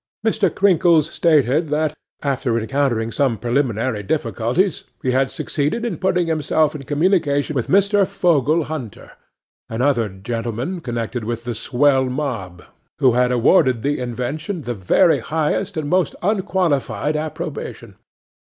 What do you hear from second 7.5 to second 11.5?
with Mr. Fogle Hunter, and other gentlemen connected with